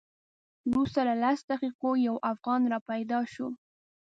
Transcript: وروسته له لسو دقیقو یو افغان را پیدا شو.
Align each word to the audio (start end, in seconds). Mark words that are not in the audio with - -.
وروسته 0.69 0.99
له 1.07 1.13
لسو 1.23 1.43
دقیقو 1.51 1.89
یو 2.07 2.15
افغان 2.33 2.61
را 2.71 2.79
پیدا 2.89 3.19
شو. 3.33 3.47